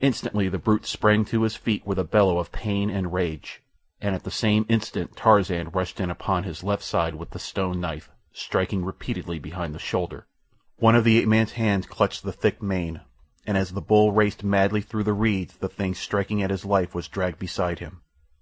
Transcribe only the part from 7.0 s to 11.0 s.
with the stone knife, striking repeatedly behind the shoulder. One